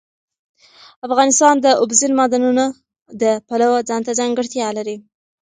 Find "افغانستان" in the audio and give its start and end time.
1.07-1.55